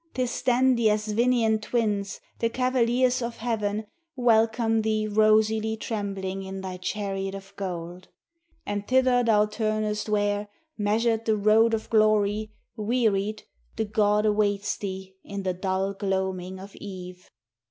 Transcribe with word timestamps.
'Tis 0.15 0.41
then 0.41 0.73
the 0.75 0.87
Asvinian 0.89 1.59
Twins, 1.61 2.19
the 2.39 2.49
cavaliers 2.49 3.21
of 3.21 3.37
heaven, 3.37 3.85
Welcome 4.15 4.81
thee 4.81 5.05
rosily 5.07 5.77
trembling 5.79 6.41
in 6.41 6.61
thy 6.61 6.77
chariot 6.77 7.35
of 7.35 7.55
gold, 7.55 8.07
And 8.65 8.87
thither 8.87 9.23
thou 9.23 9.45
turnest 9.45 10.09
where, 10.09 10.47
measured 10.75 11.25
the 11.25 11.37
road 11.37 11.75
of 11.75 11.87
glory, 11.91 12.51
Wearied, 12.75 13.43
the 13.75 13.85
god 13.85 14.25
awaits 14.25 14.75
thee 14.75 15.13
in 15.23 15.43
the 15.43 15.53
dull 15.53 15.93
gloaming 15.93 16.59
of 16.59 16.75
eve. 16.77 17.29